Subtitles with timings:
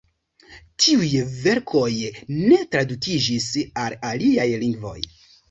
[0.85, 1.09] Tiuj
[1.43, 1.91] verkoj
[2.39, 3.51] ne tradukiĝis
[3.85, 4.99] al aliaj lingvoj.